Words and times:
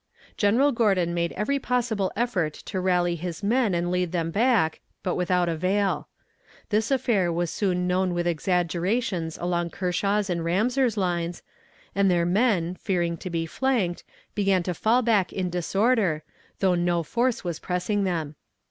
General 0.35 0.71
Gordon 0.71 1.13
made 1.13 1.31
every 1.33 1.59
possible 1.59 2.11
effort 2.15 2.53
to 2.55 2.79
rally 2.79 3.15
his 3.15 3.43
men 3.43 3.75
and 3.75 3.91
lead 3.91 4.11
them 4.11 4.31
back, 4.31 4.81
but 5.03 5.13
without 5.13 5.47
avail. 5.47 6.07
This 6.69 6.89
affair 6.89 7.31
was 7.31 7.51
soon 7.51 7.85
known 7.87 8.15
with 8.15 8.25
exaggerations 8.25 9.37
along 9.37 9.69
Kershaw's 9.69 10.27
and 10.27 10.43
Ramseur's 10.43 10.97
lines, 10.97 11.43
and 11.93 12.09
their 12.09 12.25
men, 12.25 12.73
fearing 12.81 13.15
to 13.17 13.29
be 13.29 13.45
flanked, 13.45 14.03
began 14.33 14.63
to 14.63 14.73
fall 14.73 15.03
back 15.03 15.31
in 15.31 15.51
disorder, 15.51 16.23
though 16.61 16.73
no 16.73 17.03
force 17.03 17.43
was 17.43 17.59
pressing 17.59 18.03
them. 18.03 18.33